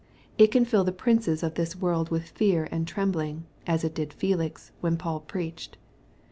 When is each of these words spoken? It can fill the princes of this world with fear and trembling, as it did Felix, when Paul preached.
It 0.39 0.47
can 0.47 0.65
fill 0.65 0.83
the 0.83 0.91
princes 0.91 1.43
of 1.43 1.53
this 1.53 1.75
world 1.75 2.09
with 2.09 2.29
fear 2.29 2.67
and 2.71 2.87
trembling, 2.87 3.43
as 3.67 3.83
it 3.83 3.93
did 3.93 4.13
Felix, 4.13 4.71
when 4.79 4.97
Paul 4.97 5.19
preached. 5.19 5.77